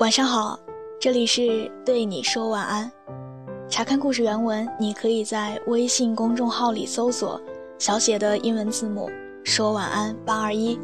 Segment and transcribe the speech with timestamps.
[0.00, 0.56] 晚上好，
[1.00, 2.88] 这里是对你说晚安。
[3.68, 7.40] 查看故事原文，你可以在微信公众号里搜索
[7.80, 9.10] 小写的英文字母
[9.42, 10.78] “说晚安八二一”。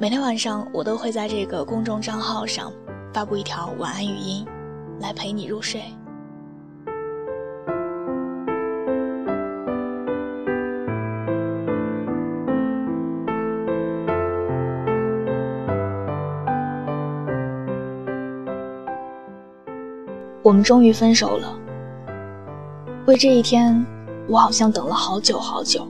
[0.00, 2.72] 每天晚上，我都会在这个公众账号上
[3.14, 4.44] 发布一条晚安语音，
[4.98, 5.80] 来陪你入睡。
[20.42, 21.58] 我们终于分手了。
[23.06, 23.84] 为这一天，
[24.28, 25.86] 我好像等了好久好久。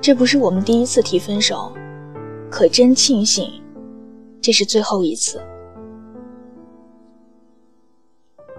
[0.00, 1.72] 这不是我们第一次提分手，
[2.50, 3.50] 可真庆幸，
[4.40, 5.42] 这是最后一次。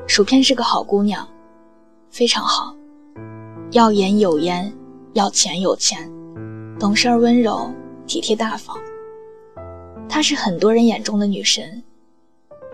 [0.05, 1.27] 薯片是个好姑娘，
[2.09, 2.75] 非常好，
[3.71, 4.73] 要颜有颜，
[5.13, 6.11] 要钱有钱，
[6.79, 7.71] 懂事儿温柔，
[8.05, 8.75] 体贴大方。
[10.09, 11.83] 她是很多人眼中的女神。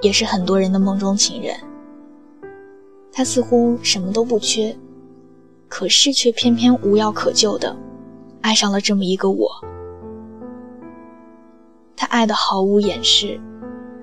[0.03, 1.55] 也是很多人的梦中情人。
[3.11, 4.75] 他似乎什么都不缺，
[5.69, 7.75] 可是却偏偏无药可救的
[8.41, 9.49] 爱上了这么一个我。
[11.95, 13.39] 他爱的毫无掩饰，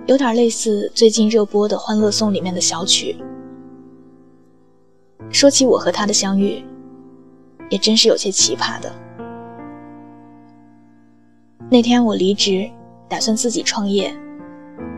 [0.07, 3.15] 有点类似最近热播的《欢乐颂》里面的小曲。
[5.31, 6.65] 说起我和他的相遇，
[7.69, 8.91] 也真是有些奇葩的。
[11.69, 12.71] 那天我离职，
[13.07, 14.17] 打算自己创业。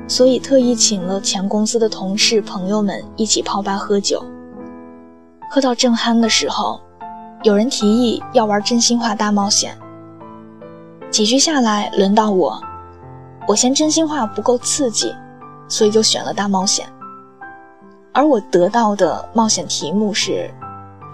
[0.09, 4.23] 所以特意请了前公司的同事朋友们一起泡吧喝酒。
[5.51, 6.81] 喝到正酣的时候，
[7.43, 9.77] 有人提议要玩真心话大冒险。
[11.11, 12.59] 几局下来，轮到我，
[13.47, 15.15] 我嫌真心话不够刺激，
[15.69, 16.87] 所以就选了大冒险。
[18.13, 20.51] 而我得到的冒险题目是：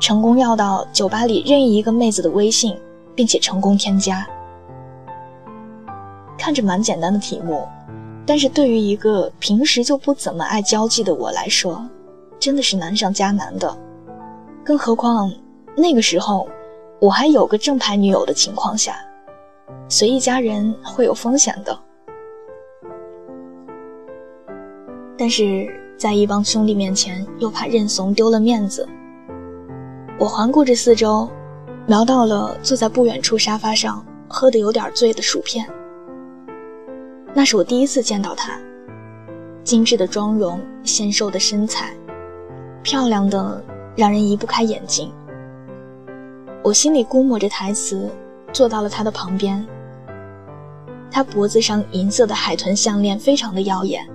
[0.00, 2.76] 成功要到酒吧里任意一个妹子的微信，
[3.14, 4.26] 并且成功添加。
[6.36, 7.66] 看着蛮简单的题目。
[8.28, 11.82] 但是对于一个平时就不怎么爱交际的我来说，
[12.38, 13.74] 真的是难上加难的。
[14.62, 15.32] 更何况
[15.74, 16.46] 那个时候
[17.00, 18.96] 我还有个正牌女友的情况下，
[19.88, 21.76] 随意加人会有风险的。
[25.16, 28.86] 但是在一帮兄弟面前又怕认怂丢了面子，
[30.18, 31.26] 我环顾着四周，
[31.86, 35.66] 瞄到了坐在不远处沙发上喝得有点醉的薯片。
[37.34, 38.58] 那是我第一次见到她，
[39.62, 41.94] 精致的妆容，纤瘦的身材，
[42.82, 43.62] 漂亮的
[43.96, 45.12] 让人移不开眼睛。
[46.64, 48.10] 我心里估摸着台词，
[48.52, 49.64] 坐到了她的旁边。
[51.10, 54.06] 她脖子上银色的海豚项链非常的耀眼。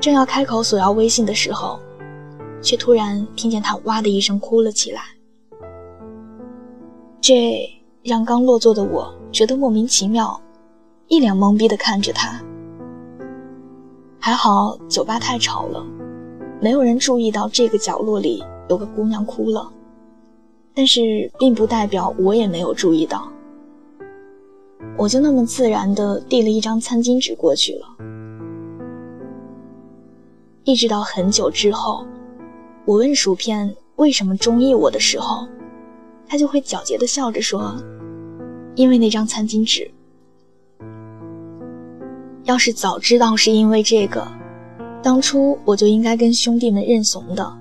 [0.00, 1.78] 正要开口索要微信的时候，
[2.60, 5.02] 却突然听见她哇的一声哭了起来。
[7.20, 7.68] 这
[8.02, 10.40] 让刚落座的我觉得莫名其妙。
[11.10, 12.40] 一脸懵逼地看着他，
[14.20, 15.84] 还好酒吧太吵了，
[16.60, 19.68] 没有人注意到这个角落里有个姑娘哭了，
[20.72, 23.28] 但是并不代表我也没有注意到。
[24.96, 27.86] 我就那么自然地递了一张餐巾纸过去了，
[30.62, 32.06] 一直到很久之后，
[32.84, 35.44] 我问薯片为什么中意我的时候，
[36.28, 37.74] 他就会皎洁地笑着说
[38.76, 39.90] ：“因为那张餐巾纸。”
[42.50, 44.26] 要是早知道是因为这个，
[45.00, 47.58] 当初我就应该跟兄弟们认怂的。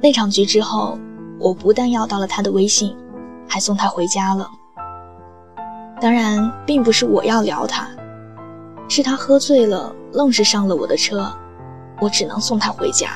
[0.00, 0.98] 那场局之后，
[1.38, 2.96] 我不但要到了他的微信，
[3.46, 4.48] 还送他回家了。
[6.00, 7.86] 当然，并不是我要撩他，
[8.88, 11.30] 是他喝醉了，愣是上了我的车，
[12.00, 13.10] 我只能送他回家。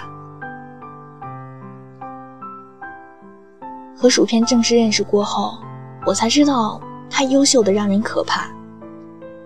[3.97, 5.57] 和薯片正式认识过后，
[6.05, 6.79] 我才知道。
[7.15, 8.51] 他优秀的让人可怕，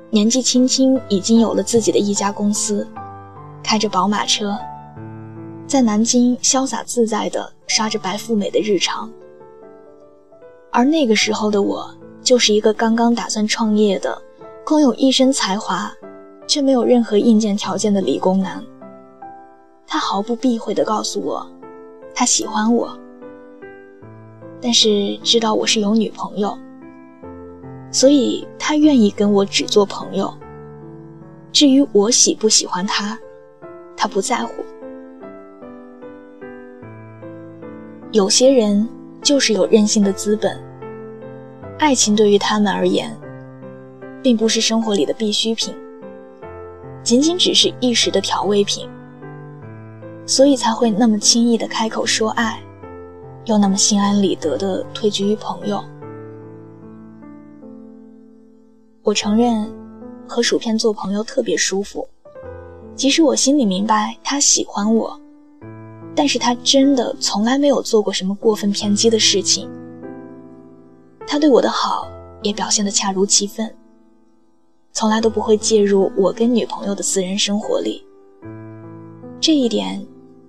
[0.09, 2.87] 年纪轻轻已经有了自己的一家公司，
[3.60, 4.56] 开着宝马车，
[5.66, 9.11] 在南京潇洒自在地刷着白富美的日常。
[10.70, 11.93] 而那个时候的我，
[12.23, 14.17] 就是一个刚刚打算创业的，
[14.64, 15.93] 空有一身才华，
[16.46, 18.62] 却没有任何硬件条件的理工男。
[19.88, 21.44] 他毫不避讳地告诉我，
[22.14, 22.96] 他喜欢我，
[24.62, 26.56] 但是知道我是有女朋友。
[27.96, 30.31] 所以他愿意跟我只做朋友。
[31.50, 33.19] 至于我喜不喜欢他，
[33.96, 34.62] 他不在乎。
[38.12, 38.87] 有些人
[39.22, 40.62] 就是有任性的资本。
[41.78, 43.16] 爱情对于他们而言，
[44.22, 45.75] 并不是生活里的必需品，
[47.02, 48.87] 仅仅只是一时的调味品。
[50.26, 52.60] 所以才会那么轻易的开口说爱，
[53.46, 55.82] 又那么心安理得的退居于朋友。
[59.06, 59.73] 我承认，
[60.26, 62.05] 和薯片做朋友特别舒服。
[62.97, 65.17] 即使我心里明白他喜欢我，
[66.12, 69.70] 但是他真的从来没有做过什么过分偏激的事情。
[71.25, 72.08] 他对我的好
[72.43, 73.73] 也表现得恰如其分，
[74.91, 78.05] 从来都不会介入我跟女朋友的私人生活里。
[79.38, 80.05] 这一点，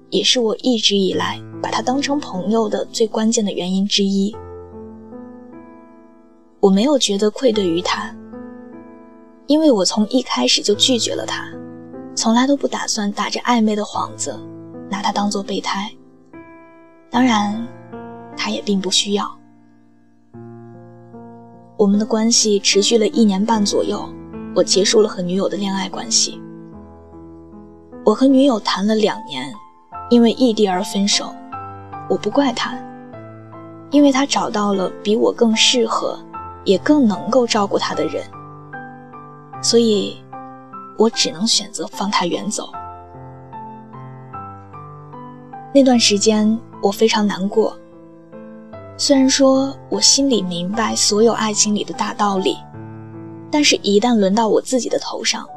[0.10, 4.36] 也是我一直以来把他当成朋友的最关键的原因之一。
[6.60, 8.12] 我没有觉得愧对于他，
[9.48, 11.46] 因为我从一开始就拒绝了他。
[12.16, 14.38] 从来都不打算打着暧昧的幌子
[14.90, 15.92] 拿他当做备胎，
[17.12, 17.68] 当然，
[18.36, 19.30] 他也并不需要。
[21.78, 24.04] 我们的关系持续了一年半左右，
[24.56, 26.42] 我结束了和女友的恋爱关系。
[28.04, 29.54] 我和女友谈了两年，
[30.10, 31.32] 因为异地而分手，
[32.10, 32.76] 我不怪他，
[33.92, 36.20] 因为他找到了比我更适合，
[36.66, 38.24] 也更能够照顾他的人，
[39.62, 40.18] 所以。
[41.00, 42.72] 我只能选择放他远走。
[45.72, 47.78] 那段时间我非常难过。
[48.98, 52.58] 虽然说我心里明白所有爱情里的大道理，
[53.52, 55.48] 但是一旦轮到我自己的头上，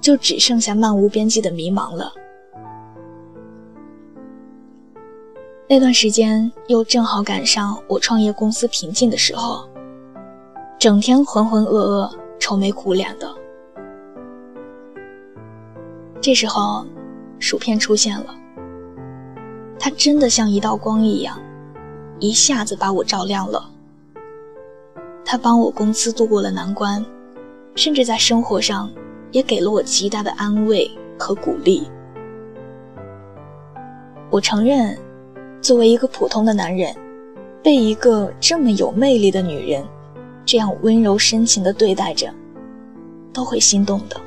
[0.00, 2.10] 就只剩下漫无边际的迷茫了。
[5.68, 9.68] 那段时间又正好赶上我创业公司平静的时候，
[10.78, 13.34] 整天浑浑噩噩、愁眉苦脸的。
[16.20, 16.84] 这时候，
[17.38, 18.34] 薯片出现了。
[19.78, 21.38] 它真的像一道光一样，
[22.18, 23.70] 一下子把我照亮了。
[25.24, 27.04] 他帮我公司度过了难关，
[27.74, 28.90] 甚至在生活上
[29.32, 31.88] 也给了我极大的安慰和鼓励。
[34.30, 34.96] 我承认，
[35.60, 36.94] 作为一个普通的男人，
[37.62, 39.84] 被一个这么有魅力的女人
[40.46, 42.32] 这样温柔深情的对待着，
[43.32, 44.18] 都会心动的。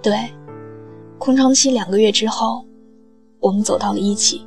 [0.00, 0.14] 对，
[1.18, 2.64] 空窗期两个月之后，
[3.40, 4.46] 我们走到了一起。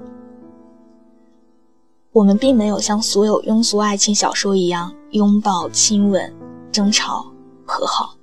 [2.14, 6.34] 我们并没有像所有庸俗爱情小说一样拥抱、亲吻、
[6.72, 7.26] 争吵、
[7.66, 8.16] 和好。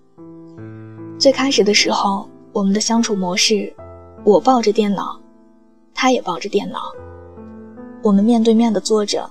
[1.18, 3.72] 最开始的时候，我们的相处模式，
[4.24, 5.20] 我抱着电脑，
[5.94, 6.80] 他也抱着电脑，
[8.02, 9.28] 我们面对面的坐着。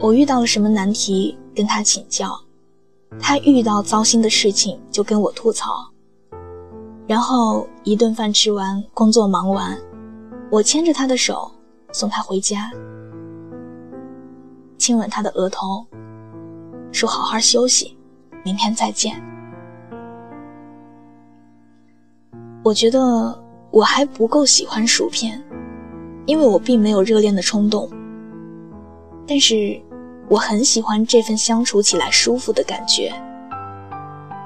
[0.00, 2.28] 我遇到了什么难题，跟他请教；
[3.20, 5.72] 他遇到糟心的事情，就跟我吐槽。
[7.06, 9.78] 然后一顿饭吃完，工作忙完，
[10.50, 11.50] 我牵着他的手
[11.92, 12.70] 送他回家，
[14.78, 15.86] 亲吻他的额头，
[16.90, 17.96] 说：“好好休息，
[18.44, 19.22] 明天再见。”
[22.64, 23.38] 我觉得
[23.70, 25.42] 我还不够喜欢薯片，
[26.26, 27.88] 因为我并没有热恋的冲动。
[29.26, 29.80] 但是
[30.28, 33.12] 我很喜欢这份相处起来舒服的感觉。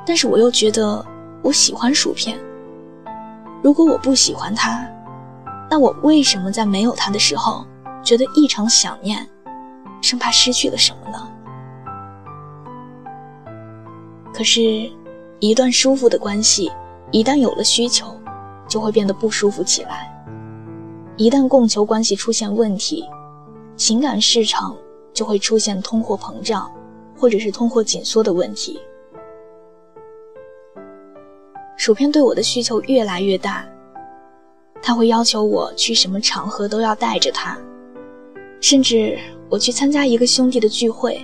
[0.04, 1.04] 但是我又觉得
[1.42, 2.38] 我喜欢薯片。
[3.62, 4.86] 如果我不喜欢它，
[5.68, 7.66] 那我为什么在没有它的时候
[8.04, 9.26] 觉得异常想念，
[10.00, 11.28] 生怕失去了什么呢？
[14.32, 14.88] 可是，
[15.40, 16.70] 一段舒服的关系，
[17.10, 18.14] 一旦有了需求，
[18.68, 20.12] 就会变得不舒服起来。
[21.16, 23.04] 一旦供求关系出现问题，
[23.76, 24.74] 情感市场
[25.12, 26.70] 就会出现通货膨胀，
[27.16, 28.80] 或者是通货紧缩的问题。
[31.76, 33.64] 薯片对我的需求越来越大，
[34.82, 37.56] 他会要求我去什么场合都要带着他，
[38.60, 39.18] 甚至
[39.50, 41.20] 我去参加一个兄弟的聚会，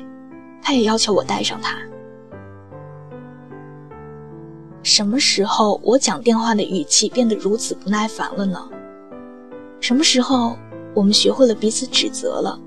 [0.61, 1.78] 他也要求我带上他。
[4.82, 8.68] 什么时候我讲电话的语气变得如此不耐烦了呢？
[9.80, 10.56] 什么时候
[10.94, 12.58] 我们学会了彼此指责了？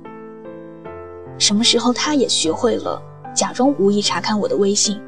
[1.38, 3.02] 什么时候他也学会了
[3.36, 5.02] 假装无意查看我的微信，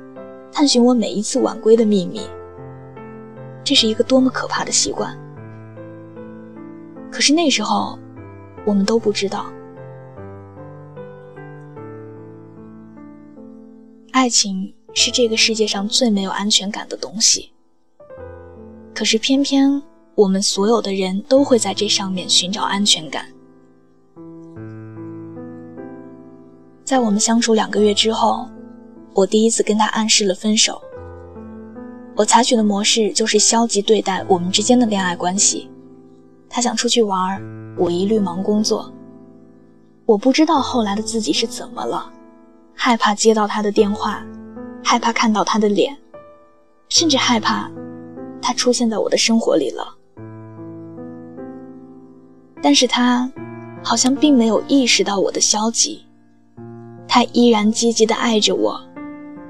[0.51, 2.21] 探寻我每一次晚归的秘密？
[3.63, 5.17] 这是一个多么可怕的习惯！
[7.12, 7.97] 可是那时候，
[8.65, 9.45] 我们都不知道，
[14.12, 17.51] 爱情是这个世界上最没有安全感的东西。
[18.93, 19.81] 可是偏偏
[20.17, 23.24] 我们所有的人都会在这上面寻找安全感。
[26.83, 28.50] 在我们相处两个月之后，
[29.13, 30.81] 我第一次跟他暗示了分手。
[32.15, 35.69] 我采取的模式就是消极对待我们之间的恋爱关系。
[36.50, 37.39] 他想出去玩，
[37.77, 38.91] 我一律忙工作。
[40.07, 42.12] 我不知道后来的自己是怎么了，
[42.74, 44.25] 害怕接到他的电话，
[44.83, 45.95] 害怕看到他的脸，
[46.89, 47.69] 甚至害怕
[48.41, 49.97] 他出现在我的生活里了。
[52.62, 53.32] 但是他
[53.84, 56.04] 好像并没有意识到我的消极，
[57.08, 58.80] 他依然积极的爱着我，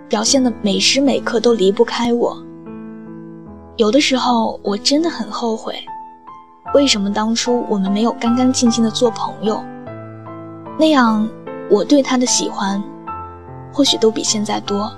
[0.07, 2.37] 表现的每时每刻都离不开我。
[3.77, 5.75] 有的时候我真的很后悔，
[6.73, 9.63] 为什么当初我们没有干干净净的做朋友？
[10.79, 11.27] 那样
[11.69, 12.83] 我对他的喜欢，
[13.71, 14.91] 或许都比现在多。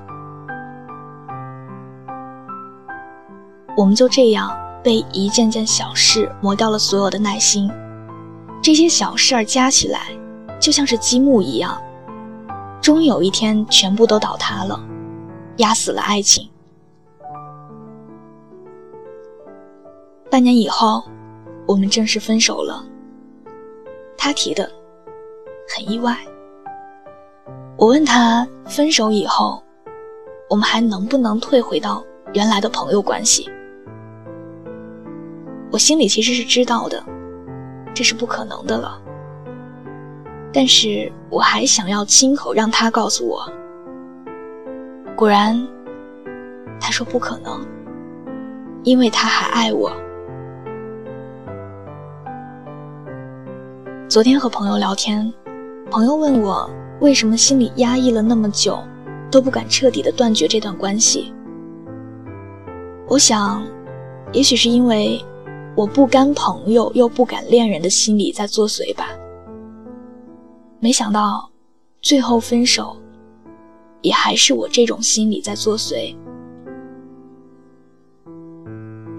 [3.78, 4.51] 我们就这样
[4.84, 7.72] 被一件件小事磨掉了所有的耐心，
[8.69, 10.15] 这些小事儿加起来，
[10.59, 11.81] 就像是积木一样，
[12.79, 14.79] 终有一天全部都倒塌了，
[15.57, 16.47] 压死了爱情。
[20.29, 21.03] 半年以后，
[21.65, 22.85] 我们正式分手了。
[24.15, 24.71] 他提的，
[25.75, 26.15] 很意外。
[27.75, 29.63] 我问他，分手以后，
[30.47, 32.03] 我们还能不能退回到
[32.35, 33.49] 原来的朋友关系？
[35.71, 37.03] 我心里其实是知道的，
[37.93, 39.00] 这是不可能的了。
[40.51, 43.48] 但是我还想要亲口让他告诉我。
[45.15, 45.67] 果然，
[46.79, 47.65] 他说不可能，
[48.84, 49.91] 因为他还爱我。
[54.08, 55.31] 昨天和朋友聊天，
[55.91, 56.67] 朋友问我
[57.00, 58.81] 为什么心里压抑了那么久，
[59.29, 61.31] 都不敢彻底的断绝这段关系。
[63.08, 63.62] 我想，
[64.31, 65.24] 也许是因为
[65.75, 69.09] 我不甘朋友又不敢恋人的心理在作祟吧。
[70.79, 71.49] 没想到，
[72.01, 72.95] 最后分手，
[74.01, 76.15] 也还是我这种心理在作祟。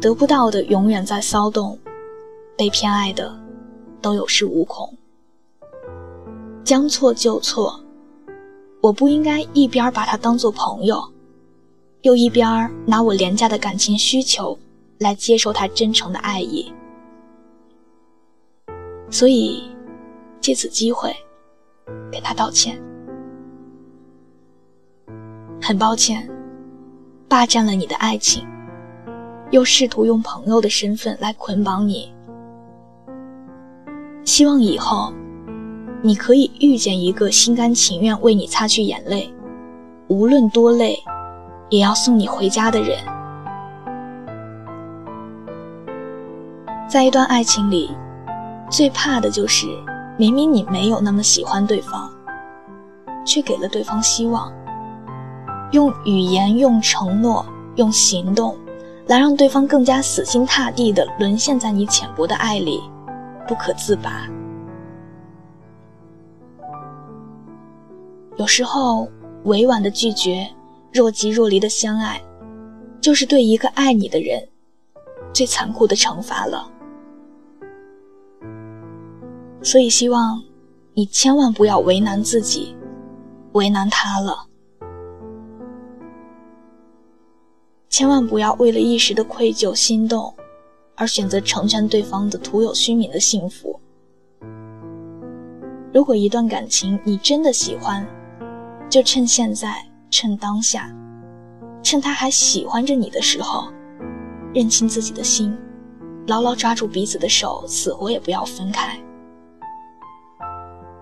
[0.01, 1.79] 得不到的永远在骚动，
[2.57, 3.39] 被偏爱的。
[4.03, 4.97] 都有恃无恐，
[6.65, 7.79] 将错就错，
[8.81, 10.99] 我不应该一边把他当做朋友，
[12.01, 14.59] 又一边拿我廉价的感情需求
[15.01, 16.73] 来接受他真诚的爱意。
[19.11, 19.65] 所以，
[20.41, 21.11] 借此机会，
[22.13, 22.79] 给他道歉。
[25.61, 26.29] 很抱歉，
[27.29, 28.47] 霸占了你的爱情，
[29.51, 32.13] 又试图用朋友的身份来捆绑你。
[34.23, 35.13] 希望以后，
[36.03, 39.33] 你可以遇见一个心甘情愿为你擦去眼泪，
[40.09, 40.99] 无论多累，
[41.71, 42.99] 也要送你回家的人。
[46.91, 47.89] 在一段爱情里，
[48.69, 49.65] 最怕的就是
[50.17, 52.11] 明明你没有那么喜欢对方，
[53.25, 54.53] 却给了对方希望，
[55.71, 58.59] 用语言、用承诺、用行动，
[59.07, 62.83] 来让对方更加死心塌地地沦陷在你浅薄的爱里。
[63.47, 64.29] 不可自拔。
[68.37, 69.09] 有时候，
[69.45, 70.49] 委婉的拒绝，
[70.93, 72.21] 若即若离的相爱，
[73.01, 74.49] 就是对一个爱你的人
[75.33, 76.70] 最残酷的惩罚了。
[79.63, 80.43] 所以，希望
[80.95, 82.77] 你千万不要为难自己，
[83.53, 84.47] 为难他了。
[87.89, 90.35] 千万不要为了一时的愧疚心动。
[90.97, 93.81] 而选择成全对方的徒有虚名的幸福。
[95.95, 98.07] 如果一段感情你真的喜欢，
[98.91, 100.95] 就趁现在，趁当下，
[101.83, 103.69] 趁他还喜欢着你的时候，
[104.53, 105.57] 认清自己的心，
[106.27, 109.01] 牢牢抓住彼此的手，死活也不要分开。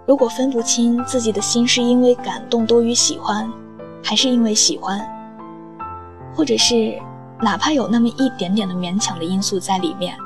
[0.09, 3.47] 如果分不清自己的心是因为感动多于喜欢，
[4.03, 5.07] 还是因为喜欢，
[6.35, 6.99] 或者是。
[7.41, 10.19] 哪怕有那么一点点的勉强的因素在里面，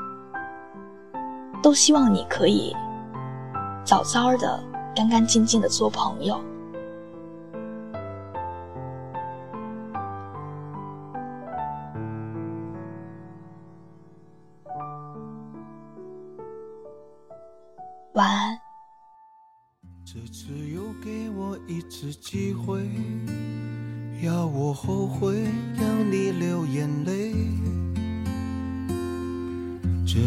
[1.61, 2.75] 都希望你可以
[3.85, 4.59] 早早的、
[4.95, 6.41] 干干净净的做朋友。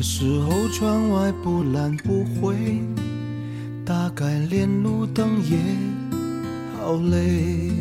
[0.09, 2.55] 时候窗外不蓝不灰，
[3.85, 5.59] 大概连路灯也
[6.79, 7.73] 好累。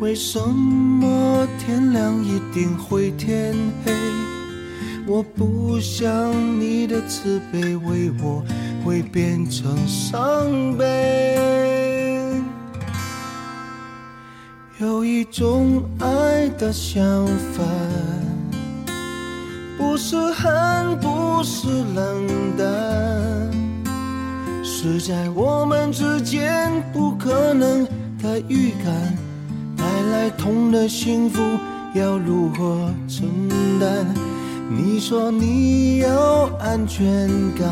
[0.00, 3.54] 为什么天亮一定会天
[3.84, 3.92] 黑？
[5.06, 8.42] 我不想你的慈悲为我
[8.82, 11.36] 会变成伤悲。
[14.78, 17.62] 有一种爱的想法，
[19.98, 22.66] 是恨，不是冷淡，
[24.62, 27.84] 是在我们之间不可能
[28.22, 28.94] 的预感，
[29.76, 31.42] 带来痛的幸福
[31.94, 33.28] 要如何承
[33.80, 34.06] 担？
[34.70, 37.28] 你说你有安全
[37.58, 37.68] 感，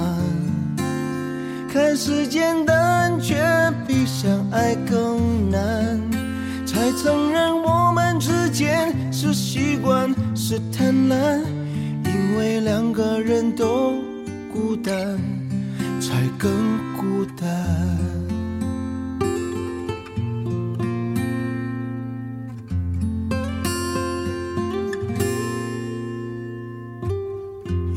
[1.73, 3.37] 看似简单，却
[3.87, 6.01] 比相爱更难。
[6.67, 11.41] 才承认我们之间是习惯，是贪婪，
[12.37, 13.95] 为两个人都
[14.53, 15.19] 孤单，
[16.01, 16.53] 才更
[16.97, 17.49] 孤单。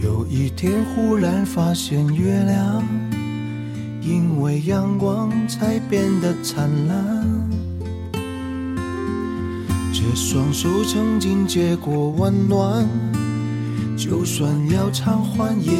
[0.01, 2.83] 有一天忽然发现月亮，
[4.01, 7.27] 因为阳光才变得灿烂。
[9.91, 12.87] 这双手曾经接过温暖，
[14.09, 15.71] 就算要偿还也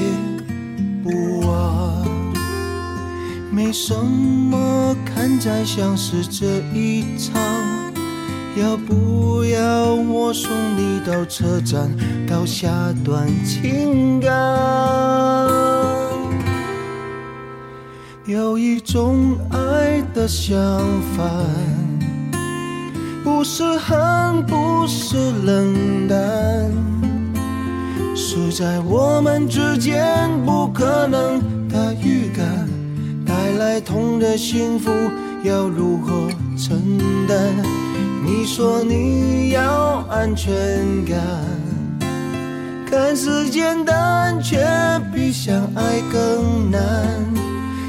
[1.03, 1.09] 不
[1.47, 2.05] 晚。
[3.51, 7.41] 没什么看在像是这一场，
[8.55, 11.89] 要不要我送你到车站，
[12.27, 12.69] 到下
[13.03, 14.29] 段情感？
[18.27, 20.55] 有一种爱的相
[21.17, 21.25] 反。
[23.23, 26.71] 不是恨，不是冷淡，
[28.21, 32.67] 是在我们之间不可能的预感，
[33.25, 34.91] 带来痛的幸福
[35.45, 36.99] 要如何承
[37.29, 37.37] 担？
[38.25, 40.51] 你说你要安全
[41.05, 41.17] 感，
[42.91, 44.59] 看似简单，却
[45.13, 46.81] 比相爱更难，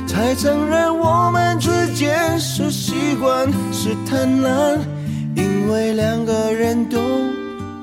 [0.06, 4.78] 才承认我们之间是习惯，是贪婪。
[5.34, 6.98] 因为两个人都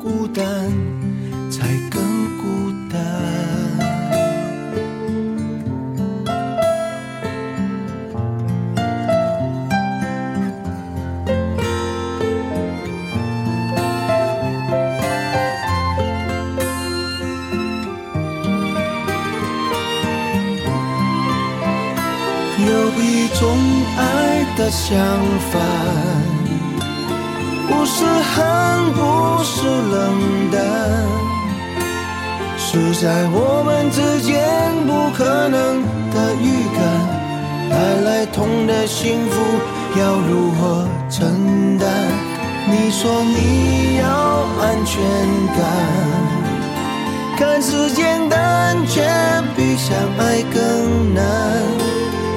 [0.01, 0.43] 孤单，
[24.69, 24.97] 相
[25.51, 25.61] 反
[27.67, 30.57] 不是恨不是冷淡
[32.57, 34.43] 是在我们之间
[34.85, 36.79] 不可能的预感
[37.69, 39.35] 带来痛的幸福
[39.99, 41.87] 要如何承担？
[42.69, 44.05] 你说你要
[44.59, 45.01] 安全
[45.55, 45.59] 感
[47.37, 49.01] 看似简单却
[49.55, 51.76] 比相爱更难。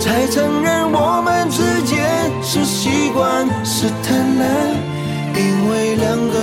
[0.01, 1.99] 才承认我们之间
[2.43, 4.91] 是习惯是贪婪。
[5.37, 6.40] 因为两个